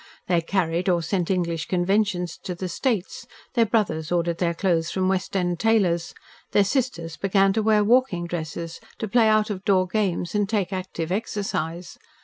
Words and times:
They 0.25 0.41
carried 0.41 0.89
or 0.89 1.03
sent 1.03 1.29
English 1.29 1.67
conventions 1.67 2.39
to 2.41 2.55
the 2.55 2.67
States, 2.67 3.27
their 3.53 3.67
brothers 3.67 4.11
ordered 4.11 4.39
their 4.39 4.55
clothes 4.55 4.89
from 4.89 5.07
West 5.07 5.37
End 5.37 5.59
tailors, 5.59 6.15
their 6.53 6.63
sisters 6.63 7.17
began 7.17 7.53
to 7.53 7.61
wear 7.61 7.83
walking 7.83 8.25
dresses, 8.25 8.79
to 8.97 9.07
play 9.07 9.27
out 9.27 9.51
of 9.51 9.63
door 9.63 9.85
games 9.85 10.33
and 10.33 10.49
take 10.49 10.73
active 10.73 11.11
exercise. 11.11 11.99